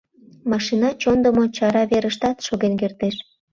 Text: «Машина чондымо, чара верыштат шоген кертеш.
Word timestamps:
«Машина 0.51 0.89
чондымо, 1.01 1.43
чара 1.57 1.83
верыштат 1.91 2.37
шоген 2.45 2.73
кертеш. 2.81 3.15